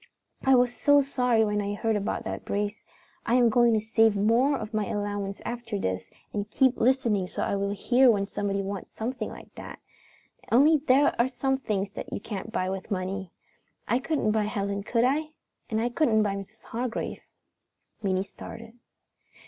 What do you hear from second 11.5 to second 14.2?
things that you can't buy with money. I